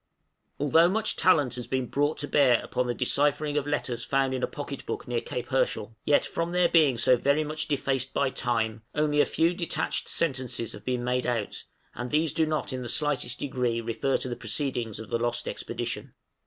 Although 0.59 0.89
much 0.89 1.15
talent 1.15 1.53
has 1.53 1.67
been 1.67 1.85
brought 1.85 2.17
to 2.21 2.27
bear 2.27 2.59
upon 2.63 2.87
the 2.87 2.95
deciphering 2.95 3.55
of 3.55 3.65
the 3.65 3.69
letters 3.69 4.03
found 4.03 4.33
in 4.33 4.41
a 4.41 4.47
pocket 4.47 4.83
book 4.87 5.07
near 5.07 5.21
Cape 5.21 5.49
Herschel 5.49 5.95
(page 6.07 6.23
248 6.23 6.25
ante), 6.25 6.25
yet, 6.25 6.25
from 6.25 6.51
their 6.51 6.69
being 6.69 6.97
so 6.97 7.15
very 7.15 7.43
much 7.43 7.67
defaced 7.67 8.11
by 8.11 8.31
time, 8.31 8.81
only 8.95 9.21
a 9.21 9.25
few 9.27 9.53
detached 9.53 10.09
sentences 10.09 10.71
have 10.71 10.83
been 10.85 11.03
made 11.03 11.27
out, 11.27 11.65
and 11.93 12.09
these 12.09 12.33
do 12.33 12.47
not 12.47 12.73
in 12.73 12.81
the 12.81 12.89
slightest 12.89 13.37
degree 13.39 13.79
refer 13.79 14.17
to 14.17 14.27
the 14.27 14.35
proceedings 14.35 14.97
of 14.97 15.11
the 15.11 15.19
lost 15.19 15.47
expedition. 15.47 16.15